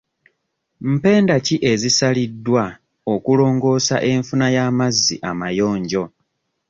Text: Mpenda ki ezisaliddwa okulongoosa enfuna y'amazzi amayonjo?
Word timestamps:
Mpenda 0.91 1.35
ki 1.45 1.55
ezisaliddwa 1.71 2.63
okulongoosa 3.13 3.95
enfuna 4.11 4.47
y'amazzi 4.55 5.15
amayonjo? 5.29 6.03